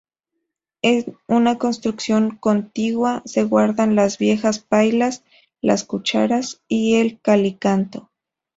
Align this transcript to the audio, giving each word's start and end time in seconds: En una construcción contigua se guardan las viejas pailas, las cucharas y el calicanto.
En 0.81 1.15
una 1.27 1.59
construcción 1.59 2.31
contigua 2.35 3.21
se 3.23 3.43
guardan 3.43 3.93
las 3.93 4.17
viejas 4.17 4.57
pailas, 4.57 5.23
las 5.61 5.83
cucharas 5.83 6.59
y 6.67 6.95
el 6.95 7.21
calicanto. 7.21 8.09